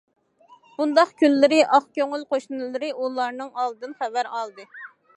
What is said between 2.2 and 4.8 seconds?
قوشنىلىرى ئۇلارنىڭ ھالىدىن خەۋەر ئالدى.